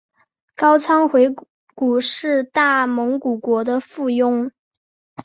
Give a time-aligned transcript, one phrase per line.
[0.55, 1.29] 高昌回
[1.75, 4.49] 鹘是大蒙古国的附庸。